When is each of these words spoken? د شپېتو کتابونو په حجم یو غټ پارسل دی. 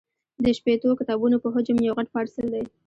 د 0.45 0.47
شپېتو 0.57 0.97
کتابونو 0.99 1.37
په 1.43 1.47
حجم 1.53 1.77
یو 1.87 1.93
غټ 1.97 2.07
پارسل 2.15 2.45
دی. 2.53 2.63